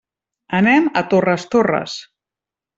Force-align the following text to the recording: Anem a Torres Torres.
Anem 0.59 0.87
a 1.03 1.05
Torres 1.13 1.47
Torres. 1.53 2.01